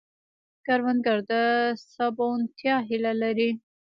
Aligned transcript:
کروندګر 0.65 1.17
د 1.29 1.33
سباوونتیا 1.93 2.75
هیله 2.89 3.13
لري 3.21 3.49